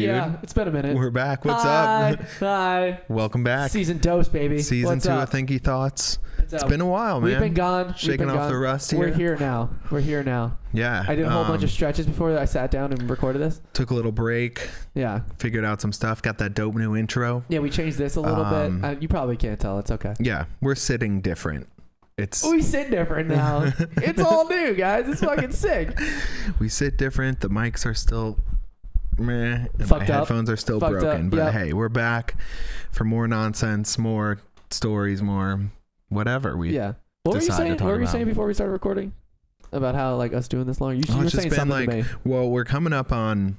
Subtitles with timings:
[0.00, 0.08] dude.
[0.10, 0.96] Yeah, it's been a minute.
[0.96, 1.44] We're back.
[1.44, 2.12] What's Hi.
[2.12, 2.20] up?
[2.40, 3.00] Hi.
[3.08, 3.70] Welcome back.
[3.70, 4.60] Season dose, baby.
[4.62, 5.28] Season What's two up?
[5.28, 6.18] of Thinky Thoughts.
[6.36, 6.68] What's It's up?
[6.68, 7.30] been a while, man.
[7.30, 7.94] We've been gone.
[7.94, 8.52] Shaking been off gone.
[8.52, 9.36] the rust We're here.
[9.36, 9.70] here now.
[9.90, 10.58] We're here now.
[10.72, 11.04] Yeah.
[11.06, 13.60] I did a whole bunch um, of stretches before I sat down and recorded this.
[13.74, 14.68] Took a little break.
[14.94, 15.20] Yeah.
[15.38, 16.22] Figured out some stuff.
[16.22, 17.44] Got that dope new intro.
[17.48, 18.88] Yeah, we changed this a little Um, bit.
[18.88, 19.78] Uh, you probably can't tell.
[19.78, 20.14] It's okay.
[20.18, 21.68] Yeah, we're sitting different.
[22.18, 23.72] It's We sit different now.
[23.96, 25.08] it's all new, guys.
[25.08, 25.98] It's fucking sick.
[26.58, 27.40] we sit different.
[27.40, 28.38] The mics are still
[29.20, 29.66] meh.
[29.88, 30.02] My up.
[30.02, 31.30] headphones are still Fucked up, broken.
[31.30, 31.52] But yep.
[31.52, 32.36] hey, we're back
[32.92, 34.38] for more nonsense, more
[34.70, 35.60] stories, more
[36.08, 36.56] whatever.
[36.56, 36.94] We Yeah.
[37.22, 37.72] What were you saying?
[37.72, 38.12] What were you about.
[38.12, 39.12] saying before we started recording?
[39.72, 40.96] About how like us doing this long?
[40.96, 42.10] You, Oh, you were saying been, something to like, me.
[42.24, 43.56] Well, we're coming up on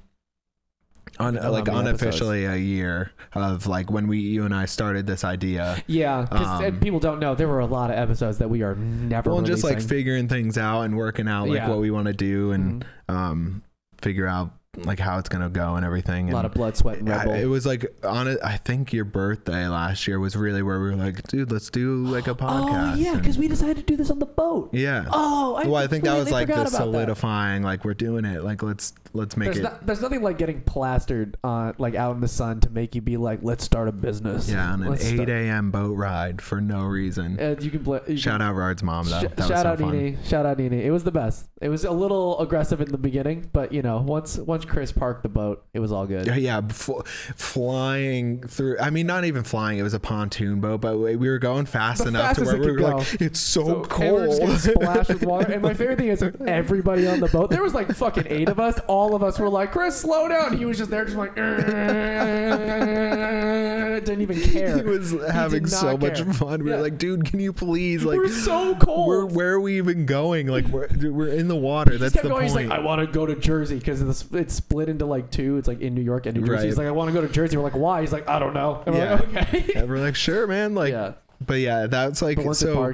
[1.20, 5.24] on I like unofficially a year of like when we you and I started this
[5.24, 5.82] idea.
[5.88, 8.76] Yeah, because um, people don't know there were a lot of episodes that we are
[8.76, 9.30] never.
[9.32, 11.70] Well, just like figuring things out and working out like Yeah.
[11.70, 13.14] what we want to do and Mhm.
[13.14, 13.64] um
[14.02, 16.30] figure out like how it's gonna go and everything.
[16.32, 18.40] a lot of blood, sweat, and Red I- it was like on it.
[18.42, 22.06] I think your birthday last year was really where we were like, dude, let's do
[22.06, 22.72] like a podcast.
[22.92, 24.70] Oh yeah, because we decided to do this on the boat.
[24.74, 25.06] yeah.
[25.12, 26.78] Oh, I well, I think that was like the about that.
[26.78, 27.64] solidifying.
[27.64, 28.44] Like we're doing it.
[28.44, 29.64] Like let's let's make There's, it.
[29.64, 33.02] not, there's nothing like getting plastered on like out in the sun to make you
[33.02, 34.50] be like, let's start a business.
[34.50, 35.72] Yeah, on an Let's 8 a.m.
[35.72, 37.38] boat ride for no reason.
[37.40, 39.06] And you can, bl- you Shout can out Rard's mom.
[39.10, 39.92] That, sh- that was shout so out fun.
[39.98, 40.18] Nene.
[40.24, 40.74] Shout out Nene.
[40.74, 41.50] It was the best.
[41.62, 45.24] It was a little aggressive in the beginning, but you know, once once Chris parked
[45.24, 46.28] the boat, it was all good.
[46.28, 47.02] Yeah, Yeah, fl-
[47.36, 48.78] flying through.
[48.80, 49.80] I mean, not even flying.
[49.80, 52.58] It was a pontoon boat, but we we were going fast The enough to where
[52.58, 55.52] we were could like, "It's so, So cold." splashed with water.
[55.54, 57.50] And my favorite thing is everybody on the boat.
[57.50, 58.80] There was like fucking eight of us.
[58.88, 61.36] All of us were like, "Chris, slow down." He was just there, just like,
[64.06, 64.78] didn't even care.
[64.78, 66.64] he was having did so not much fun.
[66.64, 66.78] We Yeah.
[66.78, 69.08] were like, "Dude, can you please like?" we're so cold.
[69.08, 70.48] We're, where are we even going?
[70.48, 71.94] Like we're we're in the water.
[71.94, 72.34] He That's the going.
[72.34, 72.44] point.
[72.46, 75.58] He's like, I want to go to Jersey because it's, it's split into like two.
[75.58, 76.58] It's like in New York and New Jersey.
[76.58, 76.66] Right.
[76.66, 77.58] He's like, I want to go to Jersey.
[77.58, 78.02] We're like, why?
[78.02, 78.84] He's like, I don't know.
[78.86, 79.14] And we're Yeah.
[79.16, 79.74] like, okay.
[79.76, 81.14] and we're like, "Sure, man." Like, yeah.
[81.46, 82.94] but yeah, that's like But once it so.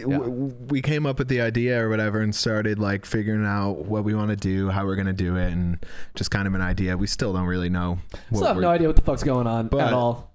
[0.00, 4.04] w- we came up with the idea or whatever and started like figuring out what
[4.04, 5.78] we want to do how we're going to do it and
[6.14, 8.86] just kind of an idea we still don't really know what still have no idea
[8.88, 10.32] what the fuck's going on But- at all.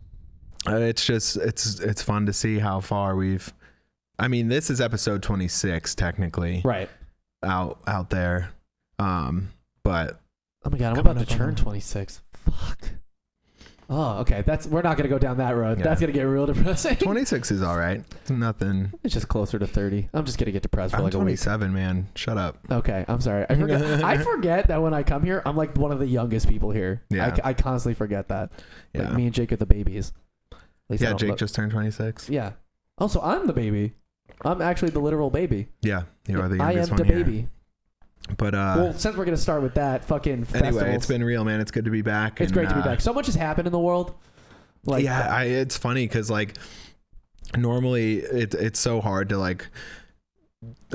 [0.67, 3.53] uh, it's just it's it's fun to see how far we've
[4.17, 6.89] i mean this is episode 26 technically Right.
[7.43, 8.49] out out there
[8.97, 9.49] um
[9.83, 10.19] but
[10.63, 12.21] Oh my god, I'm about to turn 26.
[12.33, 12.89] Fuck.
[13.93, 14.41] Oh, okay.
[14.45, 15.79] That's we're not gonna go down that road.
[15.79, 15.83] Yeah.
[15.83, 16.95] That's gonna get real depressing.
[16.99, 20.07] 26 is all right it's nothing It's just closer to 30.
[20.13, 21.41] I'm just gonna get depressed for i'm like a week.
[21.41, 23.45] 27 man shut up Okay, I'm sorry.
[23.49, 23.81] I forget.
[24.03, 27.01] I forget that when I come here, I'm like one of the youngest people here.
[27.09, 27.35] Yeah.
[27.43, 28.51] I, I constantly forget that.
[28.93, 30.13] yeah Like me and Jake are the babies.
[30.53, 30.57] At
[30.89, 32.51] least I yeah jake look- just turned 26 Yeah.
[32.97, 33.93] Also, I'm the baby.
[34.45, 35.67] I'm actually the literal baby.
[35.81, 37.25] yeah you are the youngest I am the here.
[37.25, 37.47] baby.
[38.37, 41.07] But uh well, since we're gonna start with that, fucking anyway it's festivals.
[41.07, 43.01] been real man it's good to be back It's and, great to be uh, back.
[43.01, 44.13] So much has happened in the world.
[44.83, 46.57] Like, yeah, I, it's funny because like
[47.57, 49.67] normally it, it's so hard to like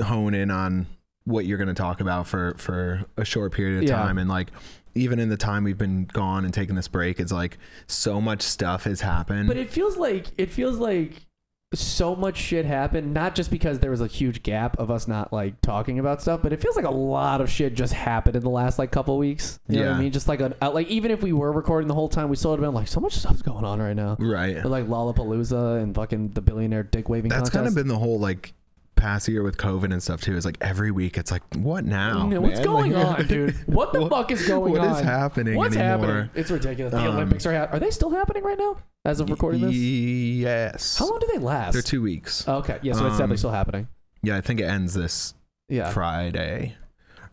[0.01, 0.87] hone in on
[1.25, 3.97] what you're going to talk about for for a short period of Yeah.
[3.97, 4.49] time and like
[4.95, 8.41] even in the time we've been gone and taking this break it's like so much
[8.41, 11.26] stuff has happened But it feels like it feels like
[11.73, 13.13] so much shit happened.
[13.13, 16.41] Not just because there was a huge gap of us not like talking about stuff,
[16.41, 19.17] but it feels like a lot of shit just happened in the last like couple
[19.17, 19.59] weeks.
[19.67, 19.97] You know what Yeah.
[19.97, 20.11] I mean?
[20.13, 22.51] Just like a uh, like even if we were recording the whole time, we still
[22.51, 24.15] would have been like so much stuff's going on right now.
[24.19, 27.53] right But like Lollapalooza and fucking the billionaire dick waving that's contest.
[27.53, 28.53] kind of been the whole like
[28.95, 32.27] past year with covid and stuff too is like every week it's like what now
[32.31, 33.53] Yeah, What's going Like, on, dude?
[33.67, 34.89] What the what- fuck is going what on?
[34.89, 36.29] What is happening What's anymore happening?
[36.33, 36.93] It's ridiculous.
[36.93, 39.73] The Um, Olympics are ha- are they still happening right now as of recording this?
[39.75, 41.73] yes How long do they last?
[41.73, 43.87] they're two weeks Okay, yeah, so it's Um, definitely still happening.
[44.21, 45.33] yeah i think it ends this
[45.69, 45.91] Yeah.
[45.91, 46.75] Friday.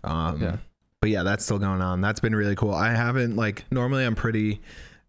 [0.02, 0.56] Um, Yeah.
[1.00, 2.00] But yeah, that's still going on.
[2.00, 2.72] That's been really cool.
[2.72, 4.62] I haven't like normally I'm pretty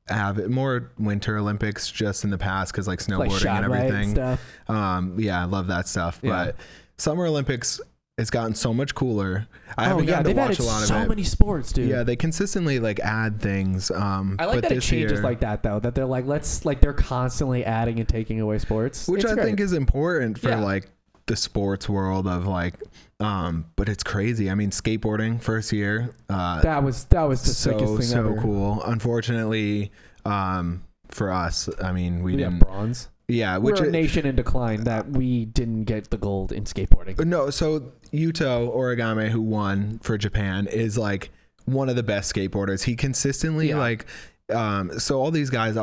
[0.09, 4.09] avid more Winter Olympics just in the past because like snowboarding like shot and everything.
[4.11, 4.41] stuff.
[4.67, 6.19] um, yeah, I love that stuff.
[6.21, 6.29] Yeah.
[6.31, 6.55] But
[6.97, 7.79] Summer Olympics
[8.17, 9.45] has gotten so much cooler.
[9.77, 11.09] I oh haven't yeah, gotten to watch a lot so of it.
[11.09, 11.89] many sports, dude.
[11.89, 13.91] Yeah, they consistently like add things.
[13.91, 15.79] Um, I like but that it this changes year- like that though.
[15.79, 19.35] That they're like, let's like they're constantly adding and taking away sports, which It's I
[19.35, 19.45] great.
[19.45, 20.59] think is important for Yeah.
[20.61, 20.87] like
[21.25, 22.75] the sports world of like.
[23.19, 24.49] Um, but it's crazy.
[24.49, 26.15] I mean, skateboarding first year.
[26.29, 28.41] Uh, that was that was the so sickest thing so ever.
[28.41, 28.81] cool.
[28.85, 29.91] Unfortunately,
[30.25, 32.59] um, for us, I mean, we We didn't.
[32.59, 33.09] bronze.
[33.27, 37.23] Yeah, We're a nation in decline that we didn't get the gold in skateboarding.
[37.25, 37.49] no.
[37.49, 41.31] So Yuto Horigome, who won for Japan, is like
[41.65, 42.83] one of the best skateboarders.
[42.83, 43.77] He consistently Yeah.
[43.79, 44.05] like.
[44.53, 45.73] Um, so all these guys,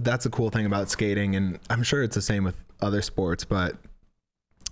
[0.00, 3.44] that's a cool thing about skating, and I'm sure it's the same with other sports,
[3.44, 3.76] but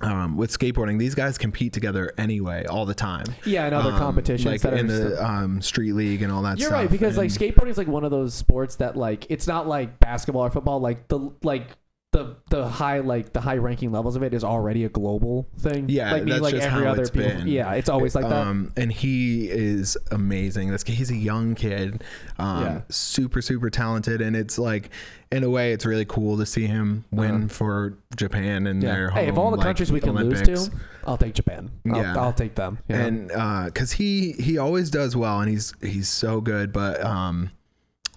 [0.02, 3.24] um, with skateboarding, these guys compete together anyway, all the time.
[3.44, 6.52] Yeah, and other Um, competitions like that in the um, street league and all that
[6.52, 6.60] stuff.
[6.60, 6.78] You're stuff.
[6.80, 9.66] right because like and- skateboarding is like one of those sports that like it's not
[9.66, 10.80] like basketball or football.
[10.80, 11.76] Like the like
[12.12, 15.88] the the high like the high ranking levels of it is already a global thing.
[15.88, 17.28] Yeah, like that's like just every how other it's people.
[17.28, 17.46] been.
[17.46, 18.46] Yeah, it's always like that.
[18.46, 20.70] Um, and he is amazing.
[20.70, 22.02] This he's a young kid,
[22.38, 22.80] um, Yeah.
[22.88, 24.90] super super talented, and it's like
[25.30, 27.48] in a way it's really cool to see him win Uh-huh.
[27.48, 28.92] for Japan and Yeah.
[28.92, 30.68] their Hey, of all the like, countries we can lose to,
[31.06, 31.70] I'll take Japan.
[31.92, 32.16] I'll, Yeah.
[32.20, 32.78] I'll take them.
[32.88, 33.04] you know?
[33.04, 37.50] and because he he always does well and he's he's so good but um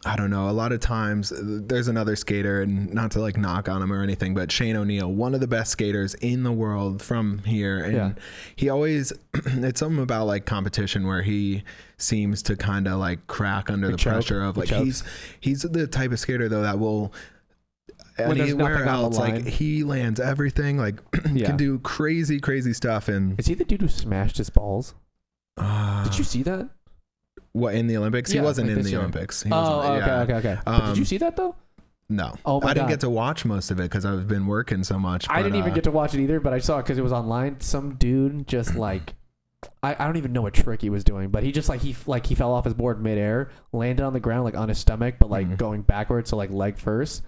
[0.06, 0.50] I don't know.
[0.50, 3.92] A lot of times, uh, there's another skater, and not to like knock on him
[3.94, 7.80] or anything, but Shane O'Neill, one of the best skaters in the world from here,
[7.84, 8.12] and Yeah.
[8.56, 11.64] he always it's something about like competition where he
[11.98, 14.14] seems to kind of like crack under the choke?
[14.14, 15.04] pressure of like he's
[15.40, 17.14] he's the type of skater though that will
[18.18, 21.00] When anywhere nothing on the else like he lands everything like
[21.34, 21.46] Yeah.
[21.48, 24.96] can do crazy crazy stuff and Is he the dude who smashed his balls?
[25.58, 26.70] uh, Did you see that?
[27.52, 28.34] What in the Olympics?
[28.34, 29.00] Yeah, he wasn't like in the year.
[29.00, 29.44] Olympics.
[29.44, 30.22] He Oh, okay, yeah.
[30.22, 30.58] okay, okay.
[30.66, 31.56] But did Um, you see that though?
[32.10, 32.90] No, Oh I didn't God.
[32.90, 35.26] get to watch most of it because I've been working so much.
[35.30, 37.02] I didn't even uh, get to watch it either, but I saw it because it
[37.02, 37.60] was online.
[37.62, 39.16] Some dude just like,
[39.82, 41.96] I, I don't even know what trick he was doing, but he just like he
[42.06, 45.16] like he fell off his board midair, landed on the ground like on his stomach,
[45.20, 45.58] but like Mhm.
[45.58, 47.24] going backwards, so like leg first,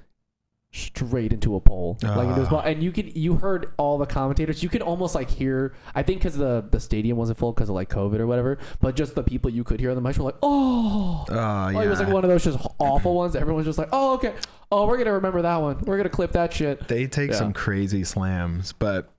[0.76, 2.60] straight into a pole, like into his Ah.
[2.62, 4.62] And you could you heard all the commentators.
[4.62, 5.74] You could almost like hear.
[5.96, 8.96] I think because the the stadium wasn't full because of like COVID or whatever, but
[8.96, 11.26] just the people you could hear on the mic were like, oh.
[11.30, 11.82] Uh, Oh, yeah.
[11.84, 13.36] it was like one of those just awful ones.
[13.36, 14.34] Everyone's just like, "Oh, okay.
[14.72, 15.80] Oh, we're gonna remember that one.
[15.86, 17.38] We're gonna clip that shit." they take Yeah.
[17.38, 19.10] some crazy slams, but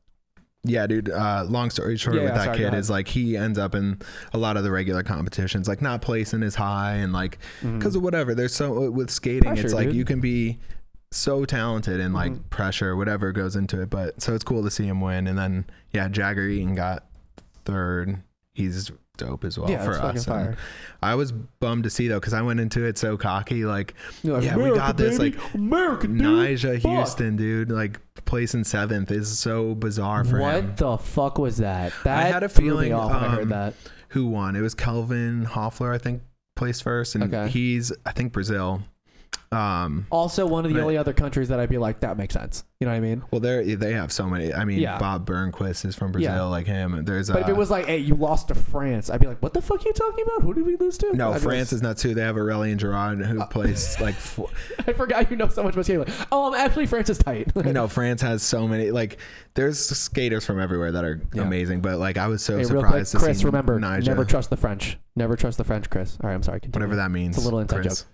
[0.64, 1.08] yeah, dude.
[1.10, 4.00] Uh, long story short, Yeah, with that sorry, kid is like he ends up in
[4.32, 8.02] a lot of the regular competitions, like not placing as high and like because of
[8.02, 8.34] whatever.
[8.34, 9.48] There's so with skating, Mm-hmm.
[9.52, 9.96] Pressure, it's like dude.
[9.96, 10.58] you can be
[11.10, 12.50] so talented and like Mhm.
[12.50, 13.90] pressure, whatever goes into it.
[13.90, 15.26] But so it's cool to see him win.
[15.26, 17.04] And then yeah, Jagger Eaton got
[17.64, 18.22] third.
[18.52, 20.26] He's dope as well yeah, for us.
[20.26, 20.56] Fire.
[21.02, 23.94] I was bummed to see though because I went into it so cocky, like
[24.24, 25.38] like, Yeah, we got this, baby.
[25.54, 26.20] America, dude.
[26.20, 30.72] Nyjah fuck." Huston, dude, like placing seventh is so bizarre for what him.
[30.76, 31.92] the fuck was that?
[32.04, 33.74] That had a feeling, off when I um, heard that.
[34.10, 34.54] Who won?
[34.56, 36.22] It was Kelvin Hoefler, I think,
[36.54, 37.48] placed first, and Okay.
[37.48, 38.82] he's I think Brazil.
[39.52, 42.34] Um, Also, one of the but- only other countries that I'd be like, that makes
[42.34, 42.64] sense.
[42.80, 43.22] You know what I mean?
[43.30, 44.52] well, they they have so many.
[44.52, 44.98] I mean, Yeah.
[44.98, 46.42] Bob Burnquist is from Brazil, Yeah.
[46.42, 47.04] like him.
[47.06, 49.40] There's But if uh, it was like, hey, you lost to France, I'd be like,
[49.42, 50.42] what the fuck are you talking about?
[50.42, 51.10] Who did we lose to?
[51.16, 52.14] no I'd be France is not too.
[52.14, 54.14] They have Aurélien Giraud who plays like.
[54.14, 54.50] Four,
[54.86, 56.00] I forgot you know so much about skating.
[56.04, 57.54] Like, oh, um, actually, France is tight.
[57.64, 58.90] no, France has so many.
[58.90, 59.16] Like,
[59.54, 61.42] there's skaters from everywhere that are Yeah.
[61.44, 61.80] amazing.
[61.80, 64.24] But like, I was so Hey, real quick, surprised to Chris, see remember, Nyjah, never
[64.26, 64.98] trust the French.
[65.14, 66.18] Never trust the French, Chris.
[66.22, 66.60] All right, I'm sorry.
[66.60, 66.84] Continue.
[66.88, 67.36] whatever that means.
[67.36, 68.04] It's a little inside Chris.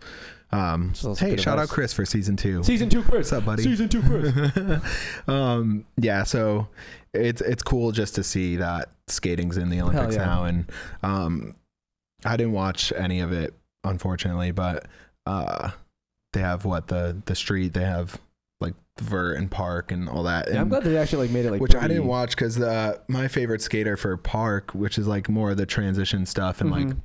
[0.52, 1.68] Um, Just also hey, good shout out.
[1.68, 2.62] Chris for season two.
[2.62, 3.30] Season two, Chris.
[3.30, 3.62] What's up, buddy?
[3.62, 4.82] Season two, Chris.
[5.28, 6.68] um, yeah, so
[7.14, 10.24] it's it's cool just to see that skating's in the Olympics yeah.
[10.24, 10.70] now, and
[11.02, 11.54] um,
[12.24, 13.54] I didn't watch any of it
[13.84, 14.86] unfortunately, but
[15.26, 15.70] uh,
[16.32, 18.20] they have what the the street they have
[18.60, 20.48] like vert and park and all that.
[20.52, 21.60] yeah, I'm glad they actually like made it like.
[21.62, 25.52] which I didn't watch because uh, my favorite skater for park, which is like more
[25.52, 27.00] of the transition stuff, and like Mhm.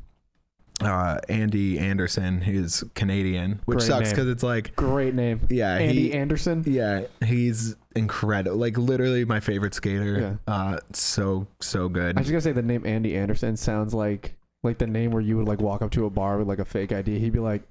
[0.81, 4.15] Uh, Andy Anderson, who's Canadian, which Great sucks name.
[4.15, 5.41] because it's like great name.
[5.49, 6.63] yeah, Andy he, Anderson.
[6.67, 8.57] yeah, he's incredible.
[8.57, 10.39] Like literally my favorite skater.
[10.47, 12.15] Uh, so so good.
[12.15, 15.21] I was just gonna say the name Andy Anderson sounds like like the name where
[15.21, 17.17] you would like walk up to a bar with like a fake ID.
[17.19, 17.63] He'd be like,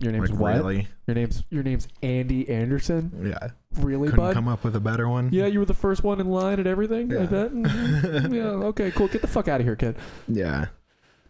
[0.00, 0.54] "Your name's like what?
[0.56, 3.32] really, Your name's your name's Andy Anderson.
[3.32, 3.48] yeah.
[3.80, 4.34] Really, Couldn't bud?
[4.34, 5.28] come up with a better one.
[5.32, 7.12] Yeah, you were the first one in line at everything.
[7.12, 7.26] I Yeah.
[7.26, 7.52] bet.
[7.52, 8.32] Mhm.
[8.34, 8.42] yeah.
[8.68, 8.90] Okay.
[8.92, 9.08] Cool.
[9.08, 9.96] Get the fuck out of here, kid.
[10.28, 10.66] Yeah.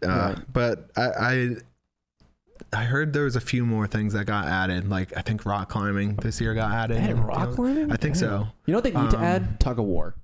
[0.03, 0.37] Uh, Right.
[0.53, 1.55] But I, I
[2.71, 4.89] I heard there was a few more things that got added.
[4.89, 6.97] Like I think rock climbing this year got added.
[6.97, 7.91] Add And, rock climbing.
[7.91, 8.19] I think Damn.
[8.19, 8.47] so.
[8.65, 9.59] You know what they need to Um, add?
[9.59, 10.15] Tug of war.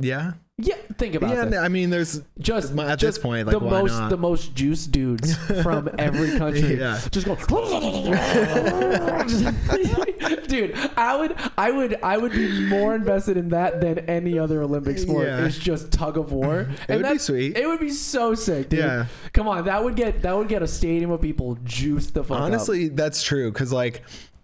[0.00, 0.32] Yeah.
[0.60, 0.74] Yeah.
[0.96, 1.34] Think about it.
[1.34, 1.44] Yeah.
[1.44, 1.58] this.
[1.60, 4.10] I mean, there's Just at just this point, like the why most not?
[4.10, 6.80] the most juice dudes from every country.
[6.80, 6.98] Yeah.
[7.12, 7.36] Just go,
[10.48, 10.74] dude.
[10.96, 14.98] I would, I would, I would be more invested in that than any other Olympic
[14.98, 15.26] sport.
[15.26, 15.44] Yeah.
[15.46, 17.56] It's just tug of war, It and would be sweet.
[17.56, 18.80] It would be so sick, dude.
[18.80, 19.06] Yeah.
[19.32, 22.36] Come on, that would get that would get a stadium of people juiced the fuck
[22.38, 22.42] up.
[22.42, 23.50] Honestly, that's true.
[23.52, 24.02] Cause like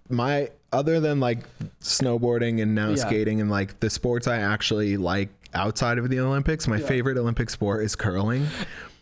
[0.09, 1.41] my other than like
[1.81, 2.97] snowboarding and now Yeah.
[2.97, 6.87] skating and like the sports I actually like outside of the Olympics, my Yeah.
[6.87, 8.47] favorite Olympic sport is curling.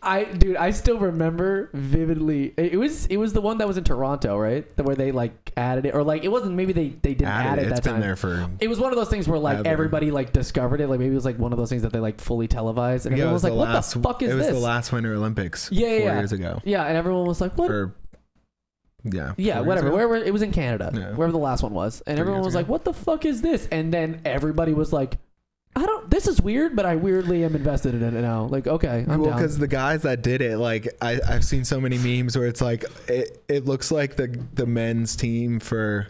[0.05, 2.53] I, dude, I still remember vividly.
[2.57, 4.65] It was it was the one that was in Toronto, right?
[4.75, 6.55] The- Where they like added it, or like it wasn't.
[6.55, 8.01] Maybe they they didn't add Added- it that been time.
[8.01, 9.67] there for It was one of those things where like Ever.
[9.69, 10.89] everybody like discovered it.
[10.89, 13.15] Like maybe it was like one of those things that they like fully televised, and
[13.15, 14.47] yeah, it everyone was was, like, the "What last the fuck is this?" it was
[14.47, 16.17] this?" the last Winter Olympics Yeah, yeah, four yeah.
[16.19, 16.61] years ago.
[16.65, 17.93] yeah, and everyone was like, "What?" Or
[19.05, 19.33] Yeah.
[19.37, 19.87] Yeah, whatever.
[19.87, 19.95] ago?
[19.95, 21.11] Wherever it was in Canada, Yeah.
[21.15, 22.59] wherever the last one was, and everyone was ago.
[22.59, 25.17] like, "What the fuck is this?" And then everybody was like,
[25.75, 26.09] "I don't.
[26.09, 29.29] This is weird, but I weirdly am invested in it now." Like, okay, I'm well,
[29.31, 29.37] down.
[29.39, 32.61] because the guys that did it, like I, I've seen so many memes where it's
[32.61, 36.07] like it, it looks like the the men's team for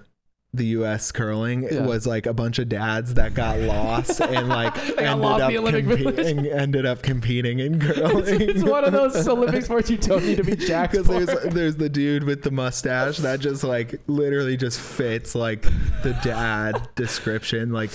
[0.55, 1.11] the U.S.
[1.11, 1.83] curling Yeah.
[1.87, 5.85] was like a bunch of dads that got lost and like ended up the Olympic
[5.85, 6.15] Village.
[6.15, 8.41] competing, ended up competing in it's, curling.
[8.41, 11.75] it's one of those Olympic sports you don't need to be jacked Because there's there's
[11.77, 15.63] the dude with the mustache that just like literally just fits like
[16.03, 17.71] the dad description.
[17.71, 17.89] Like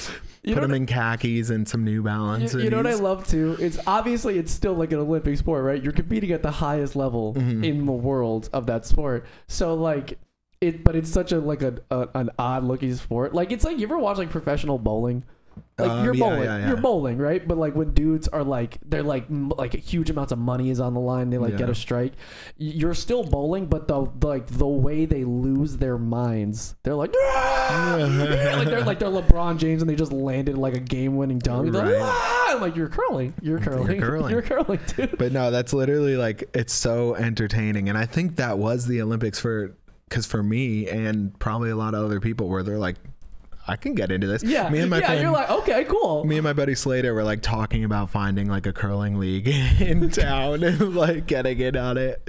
[0.49, 2.55] You put him in khakis and some New Balance.
[2.55, 3.57] You, you know what I love too?
[3.61, 5.83] It's obviously it's still like an Olympic sport, right?
[5.83, 7.65] You're competing at the highest level Mhm.
[7.65, 9.27] in the world of that sport.
[9.47, 10.19] So like
[10.61, 13.35] it, but it's such a like a, a an odd looking sport.
[13.35, 15.23] Like it's like you ever watch like professional bowling.
[15.79, 16.69] Like Um, you're yeah, bowling, yeah, yeah.
[16.69, 17.47] you're bowling, right?
[17.47, 20.81] But like when dudes are like, they're like, m- like huge amounts of money is
[20.81, 21.31] on the line.
[21.31, 21.73] They like get Yeah.
[21.73, 22.13] a strike.
[22.59, 27.15] Y- You're still bowling, but the like the way they lose their minds, they're like,
[27.17, 27.97] "Ah!"
[28.59, 31.73] like they're like they're LeBron James and they just landed like a game winning dunk.
[31.73, 34.31] They're like, "Ah!" I'm like you're curling, you're curling, curling.
[34.33, 35.17] you're curling, dude.
[35.19, 39.39] But no, that's literally like it's so entertaining, and I think that was the Olympics
[39.39, 39.75] for
[40.09, 42.97] because for me and probably a lot of other people where they're like,
[43.69, 44.43] I can get into this.
[44.43, 45.07] Yeah, me and my yeah.
[45.07, 46.25] friend, You're like, okay, cool.
[46.25, 49.47] me and my buddy Slater were like talking about finding like a curling league
[49.81, 52.23] in town and like getting in on it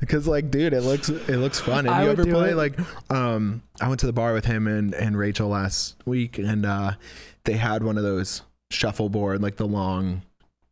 [0.00, 2.56] because like dude it looks it looks fun and you ever play it.
[2.56, 2.78] like
[3.10, 6.92] um I went to the bar with him and and Rachel last week and uh
[7.44, 10.22] they had one of those shuffleboard like the long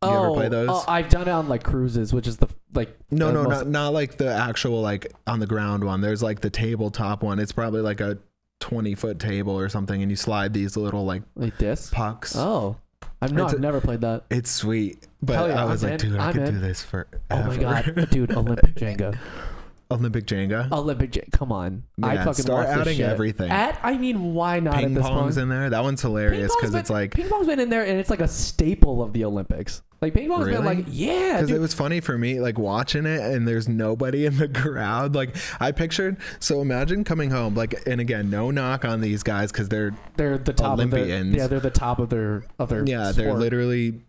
[0.03, 2.95] you ever play those oh, I've done it on like cruises, which is the like
[3.11, 6.21] no the no most- not not like the actual like on the ground one there's
[6.21, 8.17] like the tabletop one it's probably like a
[8.61, 11.89] 20 foot table or something and you slide these little like like this.
[11.91, 12.77] pucks Oh,
[13.21, 14.23] I've no, It's a- I've never played that.
[14.29, 16.11] It's sweet, but Hell yeah, I was I'm like, in.
[16.11, 16.53] dude, I I'm could in.
[16.55, 19.17] do this for Oh my god, dude, Olympic Jenga,
[19.91, 20.71] Olympic Jenga.
[20.71, 21.31] Olympic Jenga.
[21.31, 23.09] Come on, I Yeah, fucking start love adding shit.
[23.09, 23.51] everything.
[23.51, 25.43] At I mean, why not Ping at this pong's point?
[25.43, 25.69] in there.
[25.69, 28.27] That one's hilarious because it's like ping pong's been in there, and it's like a
[28.27, 29.81] staple of the Olympics.
[30.01, 33.21] Like ping pong's been like, yeah, because it was funny for me like watching it
[33.21, 37.99] and there's nobody in the crowd like i pictured so imagine coming home like and
[38.01, 41.31] again no knock on these guys because they're they're the top of Olympians.
[41.31, 44.01] their, yeah, they're the top of their of their yeah they're literally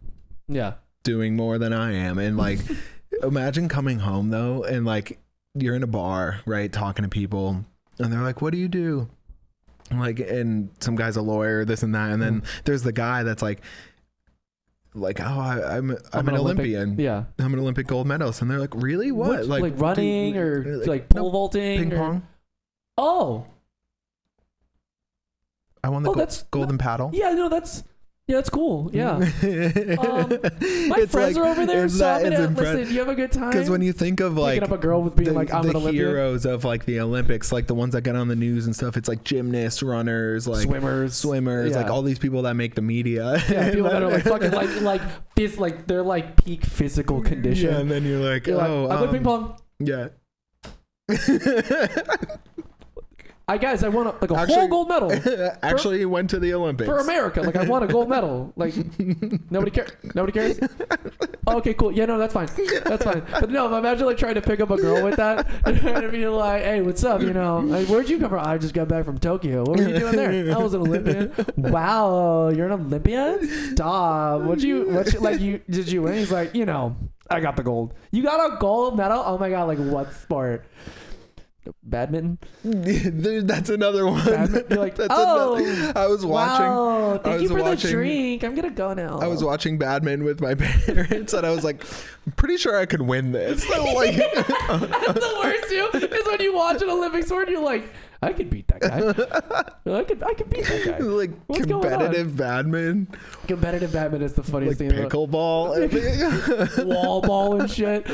[0.48, 0.74] yeah.
[1.04, 2.58] doing more than i am and like
[3.22, 5.18] imagine coming home though and like
[5.58, 7.64] you're in a bar right talking to people
[7.98, 9.08] and they're like what do you do?
[9.94, 12.46] Like and some guy's a lawyer this and that and then Mm.
[12.64, 13.60] there's the guy that's like
[14.94, 16.98] like oh I, i'm i'm, an, Olympic- olympian.
[16.98, 17.24] Yeah.
[17.38, 18.40] i'm an olympic gold medalist.
[18.42, 19.12] And they're like really?
[19.12, 22.26] What, Which- like, do- running or like, like pole vaulting ping or- pong?
[22.98, 23.44] Oh,
[25.84, 27.10] i won the Oh, that's- golden paddle.
[27.12, 27.32] Yeah.
[27.32, 27.84] No, that's
[28.28, 28.90] yeah, that's cool.
[28.92, 29.18] Yeah.
[29.18, 32.92] My it's friends like- are over there, it's so I'm gonna listen.
[32.92, 33.50] You have a good time.
[33.50, 35.62] because when you think of like picking up a girl with being the, like, I'm
[35.62, 36.04] the an Olympian.
[36.06, 38.96] heroes of like the Olympics, like the ones that get on the news and stuff.
[38.96, 41.76] It's like gymnasts, runners, like swimmers, swimmers, Yeah.
[41.82, 43.40] like all these people that make the media.
[43.48, 45.02] Yeah, people that are like fucking like like
[45.36, 47.70] phys- like they're like peak physical condition.
[47.70, 49.56] Yeah, and then you're like, You're like, oh, I play ping um, pong.
[49.78, 50.08] yeah.
[53.48, 55.12] I guys, I won a, like a whole gold medal
[55.62, 57.42] Actually, went to the Olympics for America.
[57.42, 58.52] Like I won a gold medal.
[58.56, 58.74] Like
[59.52, 59.92] nobody cares.
[60.16, 60.58] Nobody cares.
[61.46, 61.92] Oh, okay, cool.
[61.92, 62.48] Yeah, no, that's fine.
[62.84, 63.22] That's fine.
[63.30, 66.62] But no, imagine like trying to pick up a girl with that and be like,
[66.62, 67.20] "Hey, what's up?
[67.20, 68.44] You know, like, where'd you come from?
[68.44, 69.60] I just got back from Tokyo.
[69.60, 70.52] What were you doing there?
[70.52, 71.32] I was an Olympian.
[71.56, 73.48] Wow, you're an Olympian?
[73.70, 74.40] Stop.
[74.40, 74.90] What you?
[74.90, 75.40] What you, like?
[75.40, 76.14] You did you win?
[76.14, 76.96] He's like, you know,
[77.30, 77.94] I got the gold.
[78.10, 79.22] You got a gold medal?
[79.24, 79.68] Oh my god!
[79.68, 80.66] Like what sport?
[81.82, 82.38] Badminton.
[83.46, 84.24] That's another one.
[84.24, 84.66] Badminton.
[84.70, 86.66] You're like, That's oh, another, I was watching.
[86.66, 88.44] Wow, thank you for watching- the drink.
[88.44, 89.18] I'm gonna go now.
[89.18, 91.84] I was watching Badminton with my parents, and I was like,
[92.26, 95.90] "I'm pretty sure I could win this." So like, That's the worst too.
[96.14, 97.92] Is when you watch an Olympic sport, you're like,
[98.22, 98.98] I could beat that guy.
[99.98, 100.98] I could, I could beat that guy.
[100.98, 103.08] like What's competitive badminton,
[103.46, 104.88] Competitive badminton is the like funniest thing.
[104.88, 105.12] the world.
[105.12, 108.06] pickleball, Wall ball and shit,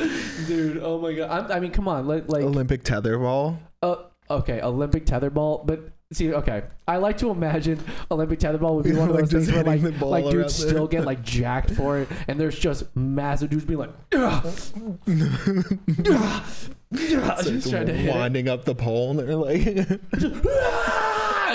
[0.47, 0.79] dude.
[0.83, 1.29] Oh my god.
[1.51, 2.05] I'm, I mean, come on.
[2.07, 3.57] Like, like Olympic tetherball.
[3.81, 3.95] uh,
[4.29, 5.89] okay, Olympic tetherball, but.
[6.13, 6.63] See, okay.
[6.87, 7.79] I like to imagine
[8.11, 10.23] Olympic tetherball would be one of Like those just things where like, the ball like
[10.25, 10.69] around dudes there.
[10.69, 14.45] still get like jacked for it, and there's just massive dudes being like, "Ugh,
[15.07, 16.43] ugh, ugh,"
[17.43, 18.15] just trying to hit it.
[18.15, 19.63] winding up the pole, and they're like,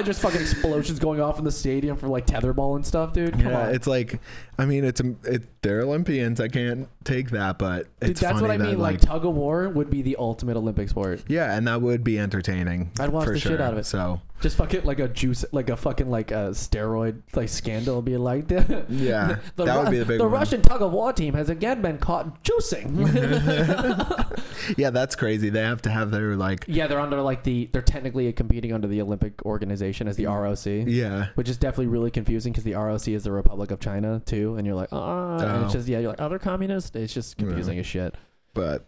[0.02, 3.32] Just fucking explosions going off in the stadium for like tetherball and stuff, dude.
[3.32, 3.74] Come yeah, on.
[3.74, 4.20] it's like,
[4.58, 6.40] I mean, it's it, they're Olympians.
[6.40, 8.70] I can't take that, but Dude, that's what I mean.
[8.72, 11.22] that, Like, tug of war would be the ultimate Olympic sport.
[11.28, 12.90] yeah, and that would be entertaining.
[13.00, 13.52] I'd watch the sure.
[13.52, 13.86] shit out of it.
[13.86, 18.02] So Just fucking like a juice, like a fucking like a steroid like scandal.
[18.02, 20.32] Be like, Yeah, the, that would be the big the one.
[20.32, 22.88] Russian tug of war team has again been caught juicing.
[24.76, 25.48] Yeah, that's crazy.
[25.50, 26.64] They have to have their like.
[26.68, 30.66] yeah, they're under like the they're technically competing under the Olympic organization as the ROC.
[30.66, 34.56] Yeah, Which is definitely really confusing because the ROC is the Republic of China too,
[34.56, 35.78] and you're like, ah, and it's Oh.
[35.78, 36.94] just yeah, you're like other communist.
[36.96, 38.14] It's just confusing as shit.
[38.54, 38.86] but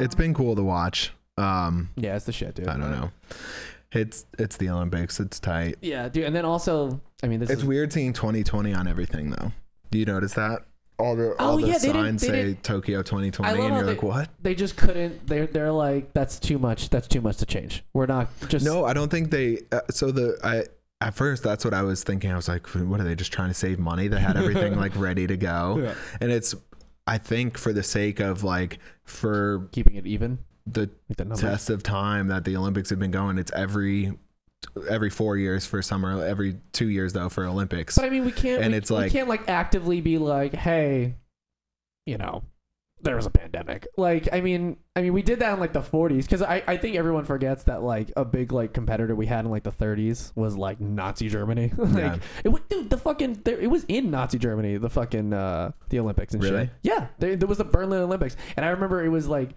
[0.00, 1.12] it's been cool to watch.
[1.36, 2.68] Um, Yeah, it's the shit, dude.
[2.68, 3.10] I don't know.
[3.92, 5.18] It's it's the Olympics.
[5.20, 5.76] It's tight.
[5.80, 9.30] Yeah, dude, and then also, I mean, this It's is weird seeing 2020 on everything
[9.30, 9.52] though.
[9.90, 10.62] Do you notice that?
[10.98, 13.84] All the Oh, the yeah, they didn't- signs they say didn't- Tokyo 2020, and you're
[13.84, 14.28] they- like, what?
[14.42, 15.26] they just couldn't.
[15.26, 16.90] They're they're like that's too much.
[16.90, 17.84] That's too much to change.
[17.94, 19.60] We're not just No, I don't think they.
[19.70, 20.64] Uh, so the I
[21.00, 22.32] at first that's what I was thinking.
[22.32, 24.08] I was like, what are they just trying to save money?
[24.08, 25.94] They had everything like ready to go, Yeah.
[26.20, 26.54] and it's
[27.06, 30.38] I think for the sake of like for keeping it even.
[30.66, 34.18] the Like the test of time that the Olympics have been going, it's every
[34.88, 37.96] every four years for summer, every two years though for Olympics.
[37.96, 38.62] But I mean, we can't.
[38.62, 41.16] And we, it's we like- can't like actively be like, hey,
[42.06, 42.42] you know,
[43.00, 43.86] there was a pandemic.
[43.96, 46.76] Like, I mean, I mean, we did that in like the 40s because I I
[46.76, 50.32] think everyone forgets that like a big like competitor we had in like the 30s
[50.34, 51.72] was like Nazi Germany.
[51.78, 52.18] like, Yeah.
[52.44, 56.00] it was dude, the fucking there, it was in Nazi Germany, the fucking uh the
[56.00, 56.64] Olympics and Really?
[56.66, 56.70] shit.
[56.82, 59.50] Yeah, there, there was the Berlin Olympics, and I remember it was like,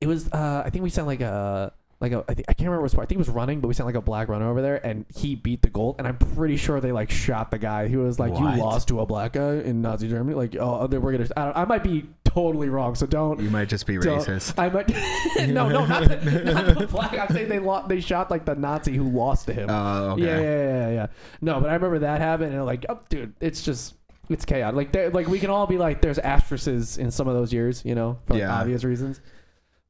[0.00, 1.74] it was uh I think we sent like a.
[2.02, 3.04] Like a, I, think, I can't remember what sport.
[3.04, 5.06] I think it was running, but we sent like a black runner over there, and
[5.14, 5.94] he beat the gold.
[5.98, 8.56] And I'm pretty sure they like shot the guy who was like, What?
[8.56, 11.28] "You lost to a black guy in Nazi Germany." Like, oh, uh, they we're gonna.
[11.36, 13.38] I, don't, I might be totally wrong, so don't.
[13.38, 14.58] you might just be don't- racist.
[14.58, 14.88] I might.
[15.52, 17.16] no, no, not the, not the black.
[17.16, 17.88] I'm saying they lost.
[17.88, 19.70] They shot like the Nazi who lost to him.
[19.70, 20.24] Oh, okay.
[20.24, 21.06] Yeah, yeah, yeah, yeah.
[21.40, 23.94] No, but I remember that happened, and like, oh, dude, it's just.
[24.28, 24.74] It's chaos.
[24.74, 27.84] Like, there- like we can all be like, there's asterisks in some of those years,
[27.84, 28.54] you know, for like, Yeah.
[28.60, 29.20] obvious reasons.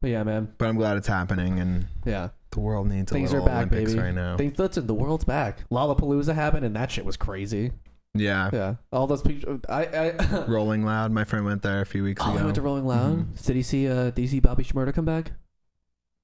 [0.02, 0.52] But yeah, man.
[0.58, 2.28] But I'm glad it's happening, and Yeah.
[2.50, 4.04] the world needs a Things are little back, Olympics baby.
[4.04, 4.36] right now.
[4.36, 5.64] Things, listen, the world's back.
[5.70, 7.70] Lollapalooza happened, and that shit was crazy.
[8.14, 8.50] yeah.
[8.52, 9.60] Yeah, all those people.
[9.70, 11.12] I, I Rolling Loud.
[11.12, 12.40] My friend went there a few weeks oh, ago.
[12.40, 13.16] I went to Rolling Loud.
[13.32, 13.46] Mhm.
[13.46, 13.88] Did he see?
[13.88, 15.32] Uh, did he see Bobby Shmurda come back?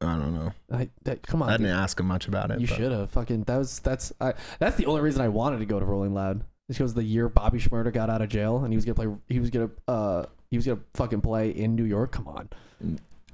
[0.01, 0.53] I don't know.
[0.73, 1.49] I that, come on.
[1.49, 2.61] I didn't ask him much about it.
[2.61, 3.45] You but- should have fucking.
[3.45, 4.13] That was that's.
[4.21, 6.45] I, that's the only reason I wanted to go to Rolling Loud.
[6.69, 9.09] Is because the year Bobby Shmurda got out of jail and he was gonna play.
[9.29, 9.71] He was gonna.
[9.87, 12.13] Uh, he was gonna fucking play in New York.
[12.13, 12.49] Come on.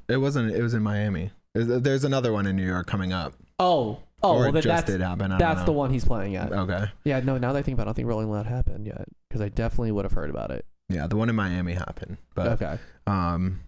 [0.08, 0.52] It wasn't.
[0.54, 1.30] It was in Miami.
[1.54, 3.34] There's there's another one in New York coming up.
[3.58, 3.98] Oh.
[4.22, 4.36] Oh.
[4.36, 5.30] or well, it then just that's did happen.
[5.32, 6.50] I that's the one he's playing at.
[6.52, 6.86] Okay.
[7.04, 7.20] Yeah.
[7.20, 7.36] No.
[7.38, 9.50] Now that I think about, it, I don't think Rolling Loud happened yet because I
[9.50, 10.64] definitely would have heard about it.
[10.88, 12.78] Yeah, the one in Miami happened, but okay.
[13.06, 13.60] um,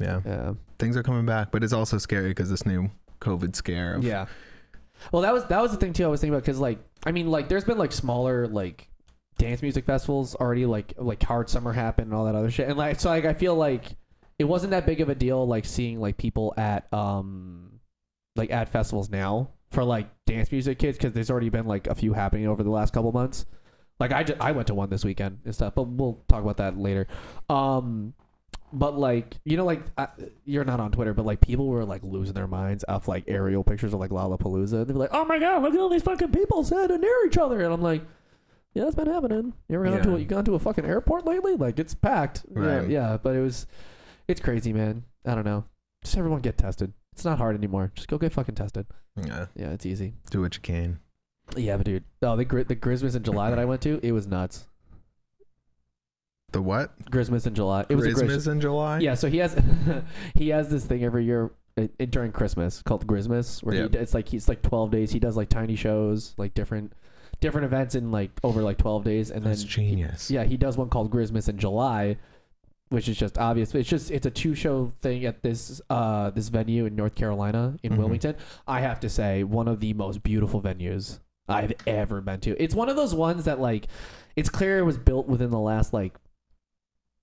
[0.00, 0.54] yeah, Yeah.
[0.78, 3.94] things are coming back, but it's also scary because this new COVID scare.
[3.94, 4.26] Of, Yeah.
[5.12, 6.04] Well, that was that was the thing too.
[6.04, 8.88] I was thinking about because like I mean like there's been like smaller like
[9.38, 12.76] dance music festivals already like like Hard Summer happened and all that other shit and
[12.76, 13.84] like so like I feel like
[14.38, 17.80] it wasn't that big of a deal like seeing like people at um
[18.36, 21.94] like at festivals now for like dance music kids because there's already been like a
[21.94, 23.44] few happening over the last couple months.
[24.00, 26.58] Like I just I went to one this weekend and stuff, but we'll talk about
[26.58, 27.06] that later.
[27.50, 28.14] Um,
[28.72, 30.08] but like you know, like I,
[30.44, 33.64] you're not on Twitter, but like people were like losing their minds off like aerial
[33.64, 34.86] pictures of like Lollapalooza.
[34.86, 37.62] Be like, "Oh my god, look at all these fucking people standing near each other,"
[37.62, 38.02] and I'm like.
[38.74, 39.54] Yeah, that's been happening.
[39.68, 41.56] You ever gone to a, you gone to a fucking airport lately?
[41.56, 42.44] Like it's packed.
[42.54, 43.66] Yeah, yeah, but it was,
[44.28, 45.04] it's crazy, man.
[45.26, 45.64] I don't know.
[46.04, 46.92] Just everyone get tested.
[47.12, 47.90] It's not hard anymore.
[47.96, 48.86] Just go get fucking tested.
[49.16, 50.14] yeah, Yeah, it's easy.
[50.30, 51.00] do what you can.
[51.56, 54.12] Yeah, but dude, oh the Gri- the Christmas in July that I went to, it
[54.12, 54.66] was nuts.
[56.52, 56.92] The what?
[57.10, 57.84] Christmas in July.
[57.88, 59.00] It was a GRiZmas in July.
[59.00, 59.56] Yeah, so he has
[60.34, 63.92] he has this thing every year uh, during Christmas called Christmas, where Yep.
[63.92, 65.10] he it's like he's like twelve days.
[65.10, 66.94] He does like tiny shows, like different
[67.40, 70.30] different events in like over like twelve days, and that's then genius.
[70.30, 72.16] yeah, he does one called Christmas in July,
[72.90, 73.74] which is just obvious.
[73.74, 77.76] It's just it's a two show thing at this uh this venue in North Carolina
[77.82, 77.98] in Mhm.
[77.98, 78.34] Wilmington.
[78.66, 82.62] I have to say, one of the most beautiful venues I've ever been to.
[82.62, 83.86] It's one of those ones that like
[84.36, 86.14] it's clear it was built within the last like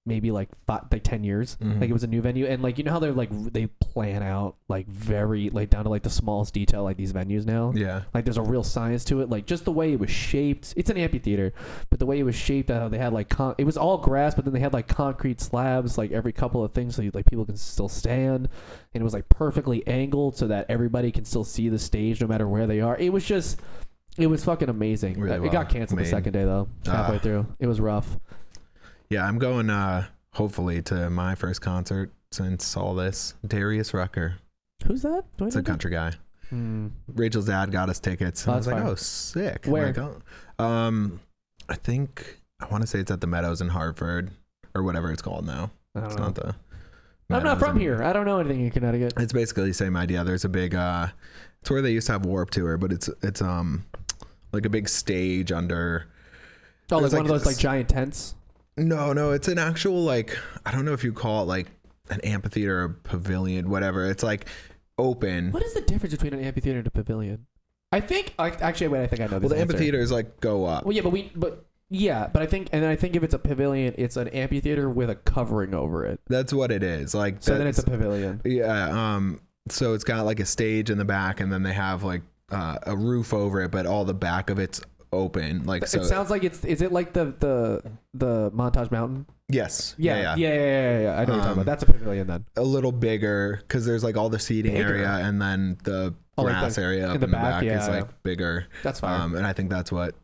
[0.07, 1.57] maybe like five, like 10 years.
[1.61, 1.81] Mhm.
[1.81, 2.45] like it was a new venue.
[2.45, 5.89] And like you know how they're like they plan out like very like down to
[5.89, 7.73] like the smallest detail like these venues now?
[7.75, 8.03] Yeah.
[8.13, 9.29] like there's a real science to it.
[9.29, 11.53] Like just the way it was shaped it's an amphitheater
[11.89, 14.35] but the way it was shaped how they had like con- it was all grass
[14.35, 17.25] but then they had like concrete slabs like every couple of things so you, like
[17.25, 18.47] people can still stand.
[18.93, 22.27] And it was like perfectly angled so that everybody can still see the stage no
[22.27, 22.95] matter where they are.
[22.97, 23.59] It was just
[24.17, 25.19] it was fucking amazing.
[25.19, 27.19] Really Uh, it well got canceled the second day though halfway Ah.
[27.19, 27.47] through.
[27.59, 28.17] It was rough
[29.15, 33.33] Yeah, I'm going uh hopefully to my first concert since all this.
[33.47, 34.35] Darius Rucker.
[34.85, 35.69] who's that Do I It's know a that?
[35.69, 36.11] country guy.
[36.49, 36.87] Hmm.
[37.07, 38.43] Rachel's dad got us tickets.
[38.45, 38.91] And Oh, I was that's like, fine.
[38.91, 39.65] oh, sick.
[39.67, 39.87] Where?
[39.93, 39.97] Like,
[40.59, 41.19] oh, um,
[41.69, 44.31] I think I want to say it's at the Meadows in Hartford
[44.75, 45.71] or whatever it's called now.
[45.95, 46.25] I don't It's know.
[46.25, 46.47] not the.
[46.47, 46.55] I'm
[47.41, 48.03] not Meadows from in- here.
[48.03, 49.13] I don't know anything in Connecticut.
[49.17, 50.23] It's basically the same idea.
[50.25, 51.07] There's a big, uh,
[51.61, 53.85] It's where they used to have Warp Tour, but it's it's um
[54.51, 56.05] like a big stage under.
[56.91, 58.35] Oh, like There's one like of those like giant tents.
[58.77, 61.67] No, no, it's an actual like I don't know if you call it like
[62.09, 64.09] an amphitheater or pavilion, whatever.
[64.09, 64.47] It's like
[64.97, 65.51] open.
[65.51, 67.45] What is the difference between an amphitheater and a pavilion?
[67.91, 69.03] I think I, actually wait.
[69.03, 69.41] I think I know this.
[69.41, 69.73] Well, the answer.
[69.73, 70.85] amphitheaters like go up.
[70.85, 73.33] Well, yeah, but we but yeah, but I think and then I think if it's
[73.33, 76.19] a pavilion, it's an amphitheater with a covering over it.
[76.27, 77.15] That's what it is.
[77.15, 78.41] Like So then it's a that's- pavilion.
[78.43, 79.15] yeah.
[79.15, 79.39] Um.
[79.69, 82.77] So it's got like a stage in the back, and then they have like uh,
[82.83, 84.81] a roof over it, but all the back of it's
[85.15, 85.63] open.
[85.65, 85.99] Like so.
[86.01, 87.81] it sounds like it's is it like the the
[88.13, 89.25] the montage mountain?
[89.49, 89.95] yes.
[89.97, 90.55] Yeah, yeah, yeah, yeah.
[90.55, 91.19] yeah, yeah.
[91.19, 91.65] I know what you're talking Um, about.
[91.65, 92.45] That's a pavilion then.
[92.57, 94.95] A little bigger because there's like all the seating Bigger?
[94.95, 97.63] area, and then the Oh, like grass the- area up in the in the back,
[97.63, 98.11] back, is like yeah.
[98.23, 98.67] bigger.
[98.83, 99.21] That's fine.
[99.21, 100.15] Um, and I think that's what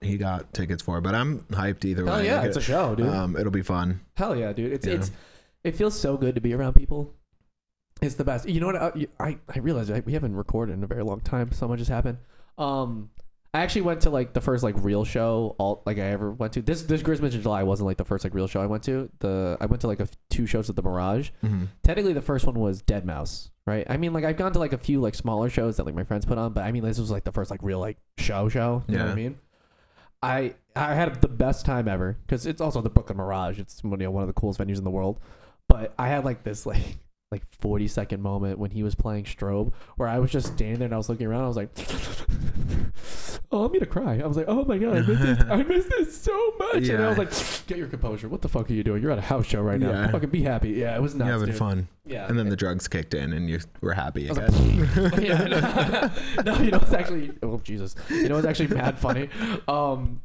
[0.00, 1.00] he got tickets for.
[1.00, 2.26] But I'm hyped either Hell way.
[2.26, 3.06] yeah, Like, it's a show, dude.
[3.08, 4.00] um, it'll be fun.
[4.16, 4.72] Hell yeah, dude.
[4.72, 4.94] It's Yeah.
[4.94, 5.10] it's
[5.62, 7.14] it feels so good to be around people.
[8.00, 8.48] It's the best.
[8.48, 8.76] You know what?
[8.76, 11.52] I I, I realized I, we haven't recorded in a very long time.
[11.52, 12.18] So much has happened.
[12.58, 13.10] Um,
[13.54, 16.54] I actually went to like the first like real show all like I ever went
[16.54, 16.62] to.
[16.62, 19.10] This this Christmas in July wasn't like the first like real show I went to.
[19.18, 21.30] The I went to like a two shows at the Mirage.
[21.42, 23.86] hmm Technically, the first one was deadmau5, right?
[23.90, 26.04] I mean, like I've gone to like a few like smaller shows that like my
[26.04, 28.48] friends put on, but I mean this was like the first like real like show
[28.48, 28.84] show.
[28.88, 29.38] You know what I mean?
[30.22, 33.58] I I had the best time ever because it's also the Brooklyn Mirage.
[33.58, 35.20] It's you know, one of the coolest venues in the world.
[35.68, 36.96] But I had like this like
[37.32, 40.86] like 40 second moment when he was playing Strobe where I was just standing there
[40.86, 41.44] and I was looking around.
[41.44, 41.70] I was like,
[43.50, 44.20] oh, I'm gonna cry.
[44.20, 46.88] I was like, oh my god, I missed this, I missed this so much.
[46.88, 48.28] And I was like, get your composure.
[48.28, 49.02] What the fuck are you doing?
[49.02, 49.90] You're at a house show right now.
[49.90, 50.10] Yeah.
[50.10, 50.70] Fucking be happy.
[50.70, 51.26] Yeah, it was nuts.
[51.26, 51.58] You're having dude.
[51.58, 51.88] fun.
[52.04, 52.26] Yeah.
[52.26, 55.12] And then the drugs kicked in, and you were happy I was again.
[55.22, 56.10] yeah,
[56.44, 59.28] no, you know it's actually oh Jesus, you know it's actually mad funny.
[59.68, 60.20] Um,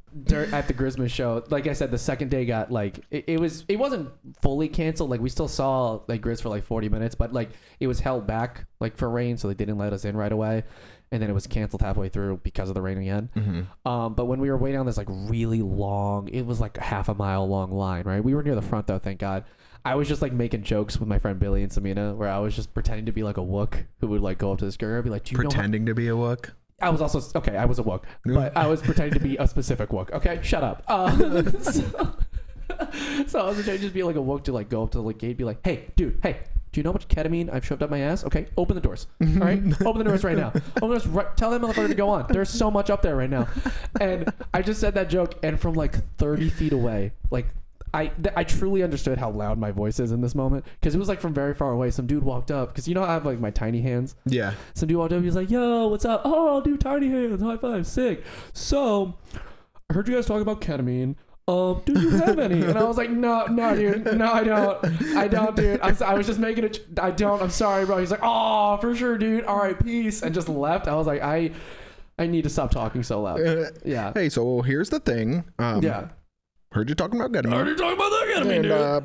[0.51, 3.63] at the Christmas show, like I said, the second day got like it, it was
[3.67, 4.09] it wasn't
[4.41, 5.11] fully canceled.
[5.11, 8.25] Like we still saw like GRiZ for like forty minutes, but like it was held
[8.25, 10.63] back like for rain, so they didn't let us in right away,
[11.11, 13.29] and then it was canceled halfway through because of the rain again.
[13.33, 16.77] hmm Um, but when we were waiting on this like really long, it was like
[16.77, 18.23] a half a mile long line, right?
[18.23, 19.45] We were near the front though, thank God.
[19.85, 22.55] I was just like making jokes with my friend Billy and Samina, where I was
[22.55, 24.95] just pretending to be like a wook who would like go up to this girl
[24.95, 26.49] and be like, "Do you know?" Pretending to be a wook.
[26.81, 27.55] I was also okay.
[27.55, 30.11] I was a wook, but I was pretending to be a specific wook.
[30.11, 30.83] Okay, shut up.
[30.89, 31.83] Uh, so,
[33.27, 34.97] so I was pretending to just be like a wook to like go up to
[34.97, 36.39] the like, gate, and be like, "Hey, dude, hey."
[36.77, 38.23] Do you know how much ketamine I've shoved up my ass?
[38.23, 39.07] Okay, open the doors.
[39.19, 40.49] All right, open the doors right now.
[40.49, 41.07] Open the doors.
[41.07, 42.27] Right, tell that motherfucker to go on.
[42.29, 43.47] There's so much up there right now.
[43.99, 47.47] And I just said that joke, and from like 30 feet away, like
[47.95, 50.99] I th- I truly understood how loud my voice is in this moment because it
[50.99, 51.89] was like from very far away.
[51.89, 54.15] Some dude walked up because you know I have like my tiny hands.
[54.27, 54.53] Yeah.
[54.75, 55.21] Some dude walked up.
[55.21, 56.21] He was like, "Yo, what's up?
[56.25, 59.15] Oh, dude, tiny hands, high five, sick." So,
[59.89, 61.15] I heard you guys talk about ketamine.
[61.47, 62.61] Um, do you have any?
[62.61, 64.83] And I was like, no, no, dude, no, I don't,
[65.15, 65.79] I don't, dude.
[65.81, 66.85] I'm, si was just making it.
[66.99, 67.41] I don't.
[67.41, 67.99] I'm sorry, bro.
[67.99, 69.45] He's like, oh, for sure, dude.
[69.45, 70.87] All right, peace, and just left.
[70.89, 71.51] I was like, I,
[72.19, 73.39] I need to stop talking so loud.
[73.39, 75.45] Uh, Yeah, hey, so here's the thing.
[75.57, 76.09] Um, yeah.
[76.73, 77.67] Heard you talking about I ketamine.
[77.67, 78.71] you talking about that ketamine, And, dude.
[78.73, 79.01] uh,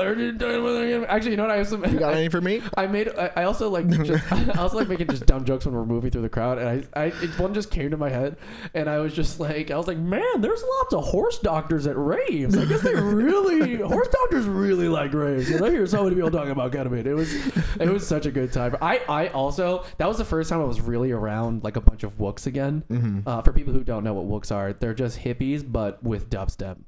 [0.00, 1.06] I already talking about that ketamine.
[1.08, 1.52] Actually, you know what?
[1.52, 1.84] I have some.
[1.84, 2.62] you got any for me?
[2.76, 3.08] I made.
[3.08, 3.88] I, I also like.
[4.00, 6.68] Just, I also like making just dumb jokes when we're moving through the crowd, and
[6.94, 8.36] I, I, it, one just came to my head,
[8.72, 11.96] and I was just like, I was like, man, there's lots of horse doctors at
[11.96, 12.56] raves.
[12.56, 15.50] I guess they really horse doctors really like raves.
[15.50, 17.04] And I hear so many people talking about ketamine.
[17.04, 17.32] It was,
[17.78, 18.76] it was such a good time.
[18.80, 22.04] I, I also that was the first time I was really around like a bunch
[22.04, 22.84] of wooks again.
[22.88, 23.28] Mm-hmm.
[23.28, 26.78] Uh, for people who don't know what wooks are, they're just hippies but with dubstep.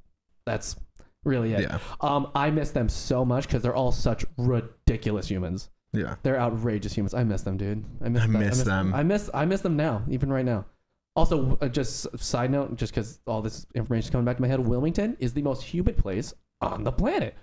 [0.45, 0.77] That's
[1.25, 1.63] really it.
[1.63, 1.79] Yeah.
[2.01, 5.71] Um, I miss them so much because they're all such ridiculous humans.
[5.93, 6.17] Yeah.
[6.23, 7.15] They're outrageous humans.
[7.15, 7.85] I miss them, dude.
[8.03, 8.41] I miss, I them.
[8.41, 8.95] miss them.
[8.95, 10.65] I miss I miss them now, even right now.
[11.15, 14.49] Also, uh, just side note, just because all this information is coming back to my
[14.49, 16.33] head, Wilmington is the most humid place
[16.63, 17.35] on the planet.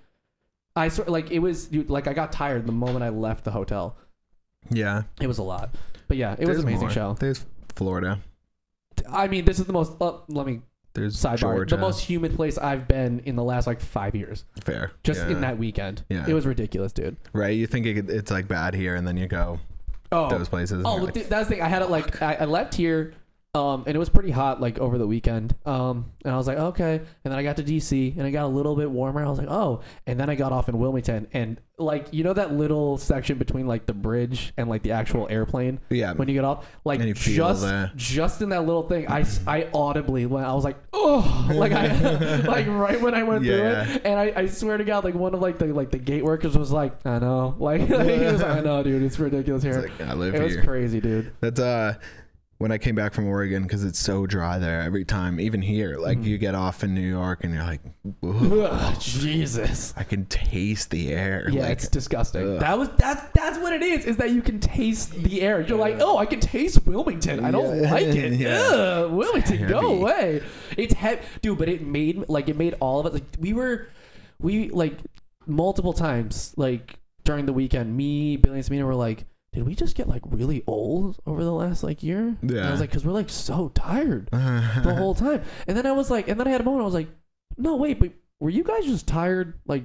[0.74, 3.52] I sort like it was, dude, like I got tired the moment I left the
[3.52, 3.96] hotel.
[4.70, 5.04] Yeah.
[5.20, 5.72] It was a lot,
[6.08, 6.90] but yeah, it was There's an amazing more.
[6.90, 7.16] show.
[7.18, 8.18] There's Florida.
[9.08, 9.92] I mean, this is the most.
[10.00, 11.38] Uh, let me There's sidebar.
[11.38, 11.76] Georgia.
[11.76, 14.92] The most humid place I've been in the last like five years, fair.
[15.04, 15.30] just Yeah.
[15.30, 16.04] in that weekend.
[16.08, 16.26] Yeah.
[16.28, 17.16] It was ridiculous, dude.
[17.32, 17.56] Right.
[17.56, 19.60] You think it, it's like bad here, and then you go
[20.12, 20.82] Oh, those places.
[20.84, 21.62] Oh, like, that's the thing.
[21.62, 23.14] I had it like I, I left here,
[23.54, 25.54] um, and it was pretty hot like over the weekend.
[25.66, 26.96] Um, and I was like, okay.
[26.96, 29.24] And then I got to DC, and it got a little bit warmer.
[29.24, 29.80] I was like, oh.
[30.06, 33.66] And then I got off in Wilmington, and like you know that little section between
[33.66, 36.12] like the bridge and like the actual airplane yeah.
[36.12, 39.20] when you get off, like And you feel just just in that little thing, I
[39.22, 40.46] s- I audibly went.
[40.46, 43.84] I was like, oh, like I like right when I went Yeah.
[43.84, 45.98] through it, and I, I swear to God, like one of like the like the
[45.98, 49.62] gate workers was like, I know, like he was like, I know, dude, it's ridiculous
[49.62, 49.78] here.
[49.78, 50.62] It's like, I live It was here.
[50.64, 51.32] crazy, dude.
[51.40, 51.94] That's uh
[52.60, 55.40] when I came back from Oregon because it's so dry there every time.
[55.40, 56.24] Even here, like Mhm.
[56.24, 57.80] you get off in New York and you're like,
[58.22, 59.94] "Ugh, Ugh, Jesus.
[59.96, 61.48] I can taste the air.
[61.50, 62.46] Yeah, like, it's disgusting.
[62.56, 62.60] ugh.
[62.60, 64.04] That was that's that's what it is.
[64.04, 65.62] Is that you can taste the air.
[65.62, 67.42] You're like, oh, I can taste Wilmington.
[67.42, 67.90] I don't Yeah.
[67.92, 68.32] like it.
[68.40, 68.58] Yeah.
[68.60, 70.42] Ugh, Wilmington, go away.
[70.76, 71.56] It's heavy, dude.
[71.56, 73.14] But it made like it made all of it.
[73.14, 73.88] Like we were,
[74.38, 74.98] we like
[75.46, 77.96] multiple times like during the weekend.
[77.96, 79.24] Me, Billy, and Samina were like.
[79.52, 82.36] Did we just get like really old over the last like year?
[82.40, 85.42] And I was like, because we're like so tired the whole time.
[85.66, 86.82] And then I was like, and then I had a moment.
[86.82, 87.08] I was like,
[87.56, 89.84] no, wait, but were you guys just tired, like,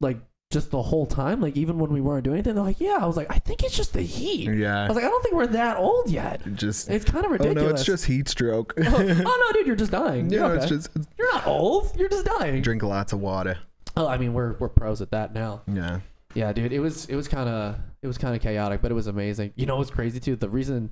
[0.00, 0.18] like
[0.52, 2.54] just the whole time, like even when we weren't doing anything?
[2.54, 2.98] They're like, yeah.
[3.00, 4.48] I was like, I think it's just the heat.
[4.54, 4.84] Yeah.
[4.84, 6.40] I was like, I don't think we're that old yet.
[6.54, 7.62] just It's kind of ridiculous.
[7.62, 8.72] oh no, it's just heat stroke.
[8.78, 9.02] Oh, oh
[9.48, 10.30] no, dude, you're just dying.
[10.30, 11.92] yeah, You're, it's just you're not old.
[11.98, 12.62] You're just dying.
[12.62, 13.58] drink lots of water.
[13.96, 15.62] Oh, I mean, we're we're pros at that now.
[15.66, 16.00] Yeah.
[16.34, 18.94] Yeah, dude, it was it was kind of it was kind of chaotic, but it
[18.94, 19.52] was amazing.
[19.56, 20.36] You know what's crazy too?
[20.36, 20.90] The reason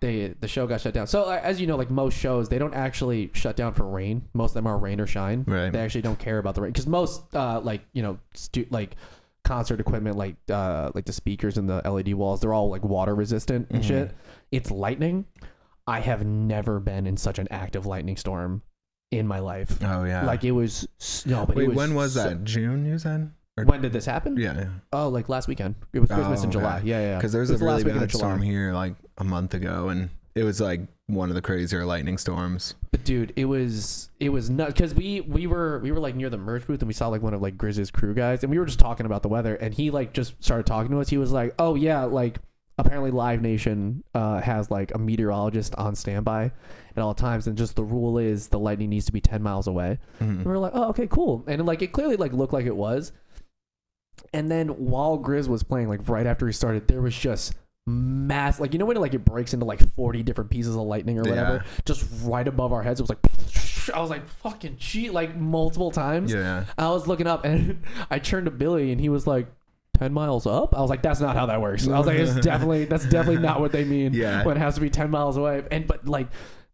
[0.00, 1.06] they the show got shut down.
[1.06, 4.22] So uh, as you know, like most shows, they don't actually shut down for rain.
[4.34, 5.44] Most of them are rain or shine.
[5.46, 5.70] Right.
[5.70, 8.96] They actually don't care about the rain because most uh like you know stu- like
[9.44, 13.14] concert equipment like uh like the speakers and the LED walls, they're all like water
[13.14, 13.86] resistant and Mhm.
[13.88, 14.14] shit.
[14.50, 15.26] It's lightning.
[15.86, 18.62] I have never been in such an active lightning storm
[19.10, 19.78] in my life.
[19.82, 20.24] Oh yeah.
[20.24, 20.88] Like it was
[21.26, 22.44] no, but Wait, it was when was so- that?
[22.44, 22.86] June?
[22.86, 23.32] You said?
[23.60, 24.36] Or- When did this happen?
[24.36, 24.54] Yeah.
[24.54, 24.68] yeah.
[24.92, 25.74] Oh, like last weekend.
[25.92, 26.78] It was Christmas Oh, in July.
[26.78, 26.86] okay.
[26.88, 27.06] Yeah, yeah.
[27.10, 27.16] yeah.
[27.16, 28.18] Because there was It a the last really of bad July.
[28.20, 32.16] storm here like a month ago, and it was like one of the crazier lightning
[32.18, 32.74] storms.
[32.92, 36.30] But dude, it was it was nuts because we we were we were like near
[36.30, 38.58] the merch booth and we saw like one of like GRiZ's crew guys and we
[38.58, 41.08] were just talking about the weather and he like just started talking to us.
[41.08, 42.38] He was like, "Oh yeah, like
[42.78, 46.50] apparently Live Nation uh, has like a meteorologist on standby
[46.96, 49.66] at all times and just the rule is the lightning needs to be ten miles
[49.66, 50.28] away." Mhm.
[50.28, 52.76] And we were like, "Oh okay, cool." And like it clearly like looked like it
[52.76, 53.12] was.
[54.32, 57.54] And then while GRiZ was playing, like right after he started, there was just
[57.86, 60.82] mass like you know when it, like it breaks into like 40 different pieces of
[60.82, 61.62] lightning or whatever Yeah.
[61.86, 63.18] just right above our heads it was like
[63.96, 66.66] i was like fucking cheat like multiple times Yeah.
[66.78, 69.48] i was looking up and i turned to billy and he was like
[69.98, 72.34] 10 miles up i was like that's not how that works i was like it's
[72.44, 74.44] definitely that's definitely not what they mean Yeah.
[74.44, 76.28] when it has to be 10 miles away and but like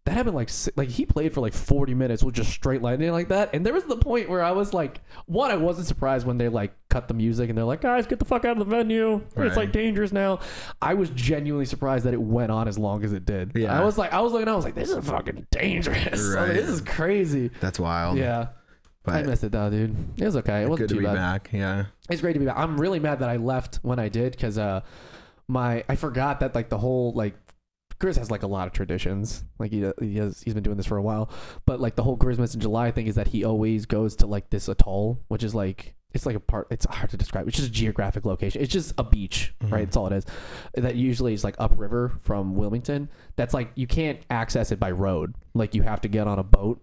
[0.07, 3.29] that happened like like he played for like 40 minutes with just straight lightning like
[3.29, 6.39] that and there was the point where i was like one i wasn't surprised when
[6.39, 8.65] they like cut the music and they're like guys get the fuck out of the
[8.65, 9.47] venue Right.
[9.49, 10.39] it's like dangerous now
[10.81, 13.79] i was genuinely surprised that it went on as long as it did Yeah.
[13.79, 16.53] i was like i was looking i was like this is fucking dangerous I like,
[16.55, 18.17] this is crazy That's wild.
[18.17, 18.49] yeah
[19.07, 21.07] i But missed it though dude it was okay it wasn't good to too be
[21.07, 21.51] bad back.
[21.53, 21.85] Yeah.
[22.11, 22.57] it's great to be back.
[22.57, 24.81] I'm really mad that I left when I did because uh,
[25.49, 27.35] my I forgot that like the whole like
[28.01, 29.45] GRiZ has like a lot of traditions.
[29.59, 31.31] Like he he has he's been doing this for a while,
[31.65, 34.51] but like the whole Christmas in July thing is that he always goes to like
[34.51, 36.67] this atoll, which is like it's like a part.
[36.71, 37.47] It's hard to describe.
[37.49, 38.63] It's just a geographic location.
[38.63, 39.73] It's just a beach, Mhm.
[39.73, 39.85] right?
[39.85, 40.25] That's all it is.
[40.75, 43.09] That usually is like upriver from Wilmington.
[43.37, 45.35] That's like you can't access it by road.
[45.55, 46.81] Like you have to get on a boat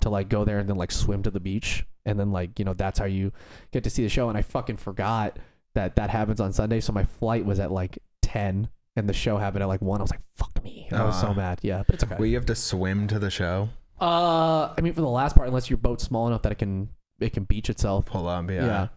[0.00, 2.64] to like go there and then like swim to the beach and then like you
[2.66, 3.32] know that's how you
[3.72, 5.38] get to see the show and i fucking forgot
[5.74, 9.36] that that happens on sunday so my flight was at like 10 and the show
[9.36, 11.34] happened at like 1 i was like fuck me i was so Ah.
[11.34, 13.68] mad yeah but it's okay Well, you have to swim to the show.
[14.00, 16.88] uh i mean for the last part unless your boat's small enough that it can
[17.20, 18.50] it can beach itself Pull up.
[18.50, 18.88] Yeah.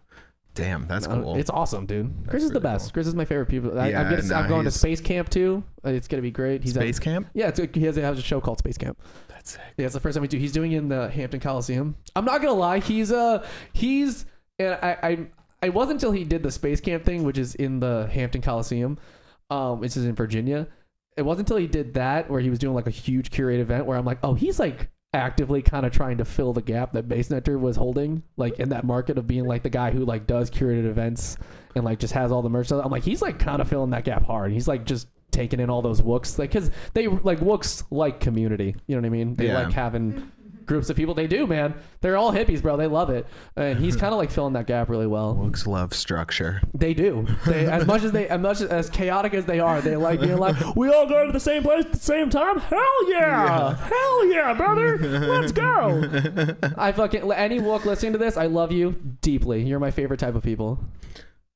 [0.52, 1.36] Damn, that's cool.
[1.36, 2.12] It's awesome, dude.
[2.26, 2.86] Chris is the really best.
[2.86, 2.92] cool.
[2.94, 3.78] Chris is my favorite people.
[3.78, 5.62] I, Yeah, I'm, gonna, no, I'm going to he's- space camp too.
[5.86, 6.62] Uh, It's gonna be great.
[6.64, 7.28] He's at- Space camp.
[7.34, 8.98] yeah, it's, he has, he has a show called Space Camp.
[9.28, 9.60] That's sick.
[9.78, 10.38] Yeah, it's the first time we do.
[10.38, 11.94] He's doing it in the Hampton Coliseum.
[12.16, 14.26] I'm not gonna lie, he's uh he's
[14.58, 15.26] and I I
[15.62, 18.98] I wasn't until he did the space camp thing, which is in the Hampton Coliseum,
[19.50, 20.66] um, which is in Virginia.
[21.16, 23.84] It wasn't until he did that where he was doing like a huge curated event
[23.86, 27.08] where I'm like, oh, he's like actively kind of trying to fill the gap that
[27.08, 30.50] Bassnectar was holding, like in that market of being like the guy who like does
[30.50, 31.36] curated events
[31.74, 32.70] and like just has all the merch.
[32.70, 34.52] I'm like, he's like kind of filling that gap hard.
[34.52, 38.74] He's like just taking in all those wooks, like because they like wooks like community.
[38.86, 39.34] You know what I mean?
[39.34, 39.62] They Yeah.
[39.64, 40.30] like having
[40.70, 41.14] groups of people.
[41.14, 41.74] They do, man.
[42.00, 42.76] They're all hippies, bro.
[42.76, 45.36] They love it, and he's kind of like filling that gap really well.
[45.36, 46.62] Looks love structure.
[46.72, 47.26] They do.
[47.44, 50.38] They as much as they as much as chaotic as they are, they like being
[50.38, 52.60] like, we all go to the same place at the same time.
[52.60, 54.96] Hell yeah, hell yeah, brother.
[54.98, 56.56] Let's go.
[56.78, 59.64] I fucking any wook listening to this, I love you deeply.
[59.64, 60.78] You're my favorite type of people.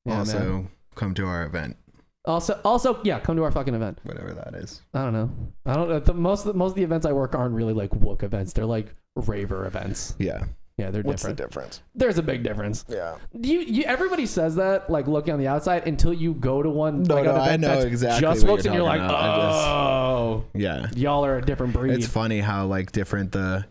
[0.03, 0.69] Yeah, also, man.
[0.95, 1.77] come to our event,
[2.25, 3.99] also, also, yeah, come to our fucking event.
[4.03, 4.81] whatever that is.
[4.93, 5.29] I don't know.
[5.65, 5.99] I don't know.
[5.99, 8.53] The, most of the, most of the events I work aren't really like wook events.
[8.53, 10.15] They're like raver events.
[10.19, 10.45] Yeah.
[10.77, 11.05] Yeah, they're different.
[11.05, 11.37] What's different.
[11.37, 11.81] the difference?
[11.95, 12.83] There's a big difference.
[12.89, 13.15] Yeah.
[13.31, 17.03] You, you, everybody says that, like looking on the outside, until you go to one.
[17.03, 19.13] No, like, no, event I know exactly Just what looks, you're and you're like, about.
[19.15, 20.87] Oh, Yeah.
[20.95, 21.93] y'all are a different breed.
[21.93, 23.65] It's funny how like different the.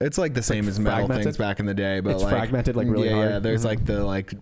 [0.00, 2.76] It's like the same as metal things back in the day, but It's like fragmented,
[2.76, 3.30] like, really yeah, hard.
[3.30, 3.38] yeah.
[3.40, 3.66] There's Mhm.
[3.66, 4.32] like the like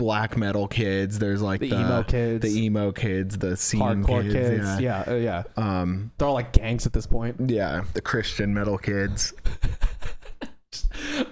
[0.00, 1.18] black metal kids.
[1.18, 2.42] There's like The the, emo kids.
[2.42, 4.34] the emo kids, the scene hardcore kids.
[4.34, 4.80] kids.
[4.80, 5.04] Yeah.
[5.06, 5.42] Yeah, uh, yeah.
[5.56, 6.10] Um.
[6.18, 7.36] They're all like gangs at this point.
[7.50, 7.84] Yeah.
[7.94, 9.32] The Christian metal kids.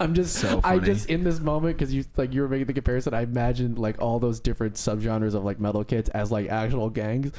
[0.00, 0.86] I'm just, So I funny.
[0.86, 3.14] just in this moment because you like you were making the comparison.
[3.14, 7.32] I imagined like all those different subgenres of like metal kids as like actual gangs,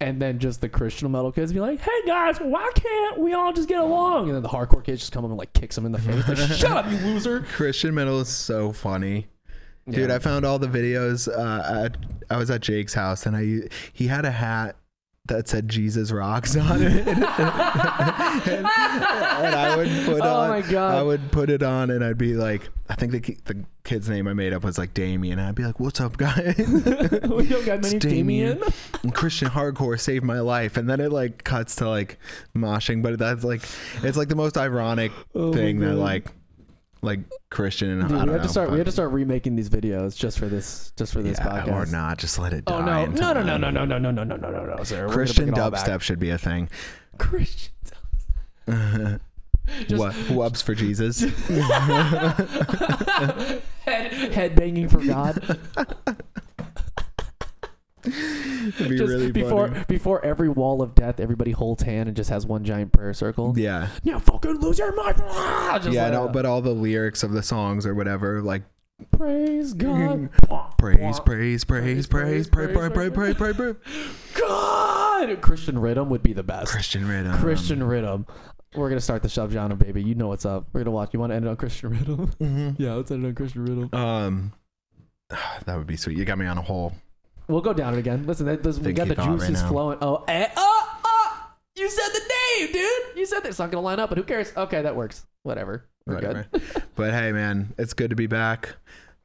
[0.00, 3.52] and then just the Christian metal kids be like, "Hey guys, why can't we all
[3.52, 5.86] just get along?" And then the hardcore kids just come up and like kicks them
[5.86, 9.26] in the face, like, "Shut up, you loser!" Christian metal is so funny.
[9.90, 10.16] Dude, Yeah.
[10.16, 11.28] I found all the videos.
[11.28, 11.96] Uh, at,
[12.30, 14.76] I was at Jake's house and I he had a hat
[15.26, 20.48] that said Jesus rocks on it, and, and I would put Oh on.
[20.50, 20.94] my God.
[20.94, 24.26] I would put it on, and I'd be like, I think the the kid's name
[24.26, 25.38] I made up was like Damien.
[25.38, 28.62] And I'd be like, "What's up, guys?" we don't got many Damien.
[29.02, 32.18] and Christian hardcore saved my life, and then it like cuts to like
[32.56, 33.62] moshing, but that's like
[34.02, 36.26] it's like the most ironic Oh thing that like
[37.02, 38.70] like Christian and Dude, I we have know, to start.
[38.70, 41.72] We have to start remaking these videos just for this, just for this yeah, podcast.
[41.72, 42.76] or not, just let it die.
[42.76, 43.06] Oh no!
[43.06, 43.32] No!
[43.32, 43.42] No!
[43.42, 43.56] No!
[43.56, 43.70] No!
[43.70, 43.84] No!
[43.84, 43.98] No!
[43.98, 44.10] No!
[44.10, 44.24] No!
[44.24, 44.50] No!
[44.50, 44.76] No!
[44.76, 44.84] No!
[44.84, 45.86] Sir, Christian bring it all back.
[45.86, 46.68] dubstep should be a thing.
[47.18, 47.72] Christian.
[49.86, 51.20] Just- what whoops for Jesus?
[53.84, 55.58] head head banging for God.
[58.78, 59.84] It'd be just really before funny.
[59.88, 63.54] before every wall of death, everybody holds hand and just has one giant prayer circle.
[63.56, 65.22] Yeah, Now fucking lose your mind.
[65.26, 68.62] Ah, Just yeah, like but all the lyrics of the songs or whatever, like
[69.12, 70.30] praise God.
[70.78, 73.74] praise, praise, praise, praise, praise, pray, pray, pray, pray.
[74.34, 75.40] God.
[75.40, 76.70] Christian rhythm would be the best.
[76.72, 77.32] Christian rhythm.
[77.38, 78.26] Christian rhythm.
[78.74, 80.02] We're gonna start the subgenre, baby.
[80.02, 80.68] You know what's up.
[80.72, 81.10] We're gonna watch.
[81.12, 82.30] You want to end it on Christian rhythm?
[82.40, 82.76] Mhm.
[82.78, 83.88] yeah, let's end it on Christian rhythm.
[83.94, 84.52] Um,
[85.30, 86.18] that would be sweet.
[86.18, 86.92] You got me on a whole.
[87.48, 88.26] We'll go down it again.
[88.26, 89.68] Listen, that, this, we Think got the right juices now.
[89.68, 89.98] flowing.
[90.02, 92.20] Oh, eh, oh, oh, you said the
[92.60, 93.16] name, dude.
[93.16, 93.48] You said that.
[93.48, 94.52] It's not gonna line up, but who cares?
[94.56, 95.24] Okay, that works.
[95.44, 95.84] Whatever.
[96.06, 96.46] We're Whatever.
[96.52, 96.62] good.
[96.94, 98.74] But hey, man, it's good to be back.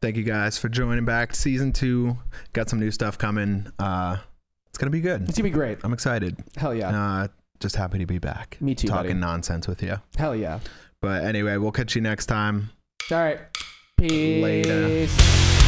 [0.01, 1.33] Thank you guys for joining back.
[1.35, 2.17] Season two
[2.53, 3.67] got some new stuff coming.
[3.79, 4.17] Uh,
[4.69, 5.23] it's gonna be good.
[5.23, 5.79] It's gonna be great.
[5.83, 6.37] I'm excited.
[6.55, 6.89] Hell yeah.
[6.89, 7.27] Uh,
[7.59, 8.57] just happy to be back.
[8.61, 9.19] Me too, Talking buddy.
[9.19, 9.99] nonsense with you.
[10.17, 10.59] Hell yeah.
[11.01, 12.69] But anyway, we'll catch you next time.
[13.11, 13.39] All right.
[13.97, 14.43] Peace.
[14.43, 15.62] Later.